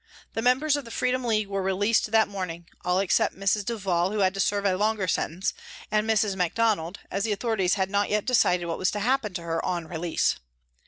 The 0.33 0.41
mem 0.41 0.57
bers 0.59 0.75
of 0.75 0.83
the 0.83 0.89
Freedom 0.89 1.23
League 1.23 1.47
were 1.47 1.61
released 1.61 2.09
that 2.11 2.27
morning, 2.27 2.65
all 2.83 2.97
except 2.99 3.35
Mrs. 3.37 3.63
Duval, 3.63 4.09
who 4.11 4.21
had 4.21 4.33
to 4.33 4.39
serve 4.39 4.65
a 4.65 4.75
longer 4.75 5.07
sentence, 5.07 5.53
and 5.91 6.09
Mrs. 6.09 6.35
Macdonald, 6.35 7.01
as 7.11 7.23
the 7.23 7.31
authorities 7.33 7.75
had 7.75 7.91
not 7.91 8.09
yet 8.09 8.25
decided 8.25 8.65
what 8.65 8.79
was 8.79 8.89
to 8.89 8.99
happen 8.99 9.35
to 9.35 9.43
her 9.43 9.63
on 9.63 9.87
release. 9.87 10.37